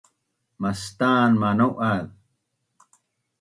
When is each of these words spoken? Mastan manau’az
Mastan 0.61 1.31
manau’az 1.41 2.07